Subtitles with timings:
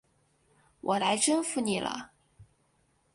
[0.79, 2.11] 我来征服你了！